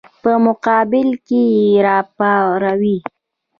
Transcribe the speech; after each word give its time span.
په 0.21 0.31
مقابل 0.45 1.09
کې 1.27 1.41
یې 1.55 1.67
راپاروي. 1.87 2.97